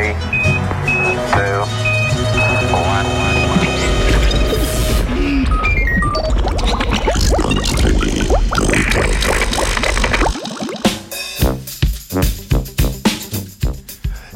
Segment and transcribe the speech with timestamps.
[0.00, 0.14] three,
[1.32, 1.60] two,
[2.72, 3.06] one.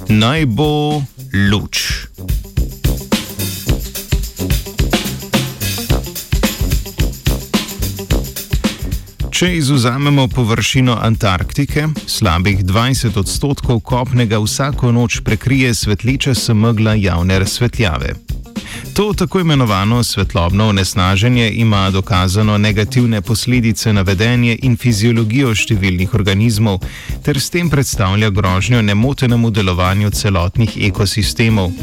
[0.09, 2.04] Naj bo luč.
[9.35, 18.13] Če izuzamemo površino Antarktike, slabih 20 odstotkov kopnega vsako noč prekrije svetleča semegla javne razsvetljave.
[18.95, 26.79] To tako imenovano svetlobno onesnaženje ima dokazano negativne posledice na vedenje in fiziologijo številnih organizmov,
[27.27, 31.75] ter s tem predstavlja grožnjo nemotenemu delovanju celotnih ekosistemov.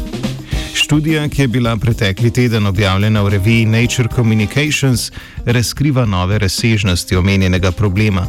[0.74, 5.12] Študija, ki je bila pretekli teden objavljena v reviji Nature Communications,
[5.44, 8.26] razkriva nove razsežnosti omenjenega problema.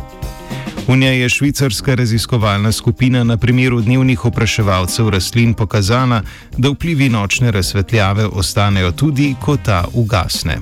[0.88, 6.22] V njej je švicarska raziskovalna skupina na primeru dnevnih opraševalcev rastlin pokazala,
[6.58, 10.58] da vplivi nočne razsvetljave ostanejo tudi, ko ta ugasne.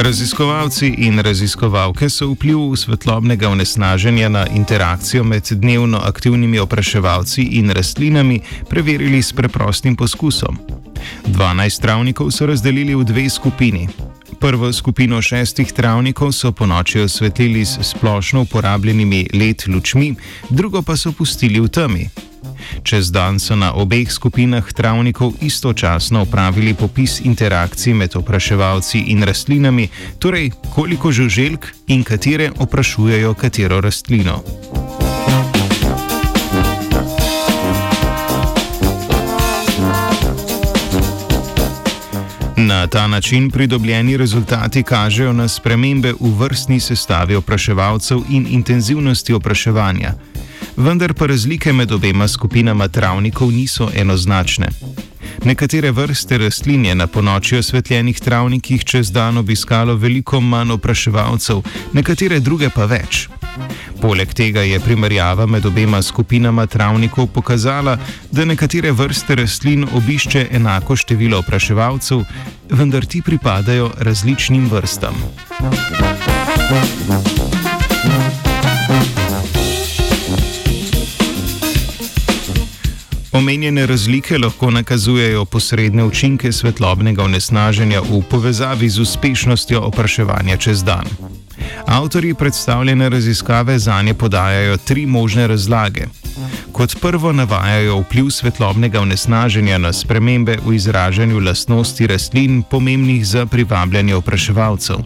[0.00, 8.40] Raziskovalci in raziskovalke so vpliv svetlobnega onesnaženja na interakcijo med dnevno aktivnimi opraševalci in rastlinami
[8.68, 10.58] preverili s preprostim poskusom.
[11.26, 13.88] 12 travnikov so razdelili v dve skupini.
[14.38, 20.14] Prvo skupino šestih travnikov so po noči osvetlili s splošno uporabljenimi LED lučmi,
[20.50, 22.29] drugo pa so pustili v temi.
[22.82, 29.88] Čez dan so na obeh skupinah travnikov istočasno opravili popis interakcij med opraševalci in rastlinami,
[30.18, 34.42] torej koliko žuželk in katere oprašujejo katero rastlino.
[42.56, 50.14] Na ta način pridobljeni rezultati kažejo na spremembe v vrstni sestavi opraševalcev in intenzivnosti opraševanja
[50.80, 54.68] vendar pa razlike med obema skupinama travnikov niso enoznačne.
[55.44, 62.40] Nekatere vrste rastlin je na ponoči osvetljenih travnikih čez dan obiskalo veliko manj opraševalcev, nekatere
[62.40, 63.28] druge pa več.
[64.00, 67.98] Poleg tega je primerjava med obema skupinama travnikov pokazala,
[68.30, 72.24] da nekatere vrste rastlin obišče enako število opraševalcev,
[72.70, 75.14] vendar ti pripadajo različnim vrstam.
[77.10, 78.39] Thank you.
[83.32, 91.06] Omenjene razlike lahko nakazujejo posredne učinke svetlobnega onesnaženja v povezavi z uspešnostjo opraševanja čez dan.
[91.86, 96.06] Avtori predstavljene raziskave za nje podajajo tri možne razlage.
[96.72, 104.14] Kot prvo navajajo vpliv svetlobnega onesnaženja na spremembe v izražanju lastnosti rastlin, pomembnih za privabljanje
[104.14, 104.96] opraševalcev.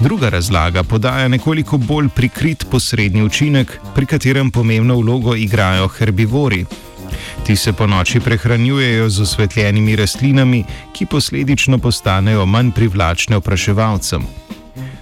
[0.00, 6.64] Druga razlaga podaja nekoliko bolj prikrit posredni učinek, pri katerem pomembno vlogo igrajo herbivori.
[7.50, 14.22] Ti se po noči prehranjujejo z osvetljenimi rastlinami, ki posledično postanejo manj privlačne opraševalcem.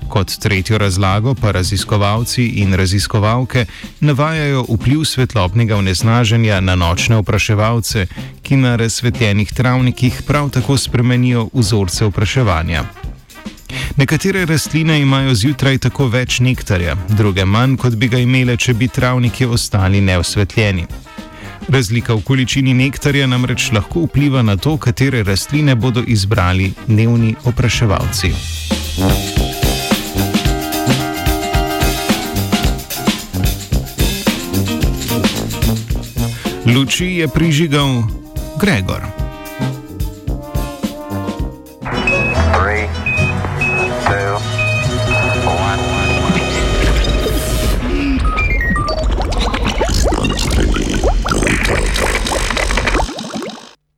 [0.08, 3.66] Kot tretjo razlago pa raziskovalci in raziskovalke
[4.00, 8.06] navajajo vpliv svetlobnega onesnaženja na nočne opraševalce,
[8.42, 12.84] ki na razsvetljenih travnikih prav tako spremenijo vzorce opraševanja.
[13.96, 18.88] Nekatere rastline imajo zjutraj tako več nektarja, druge manj, kot bi ga imele, če bi
[18.88, 20.86] travniki ostali neosvetljeni.
[21.68, 28.32] Razlika v količini nektarja namreč lahko vpliva na to, katere rastline bodo izbrali dnevni opraševalci.
[36.74, 38.02] Luči je prižigal
[38.60, 39.17] Gregor.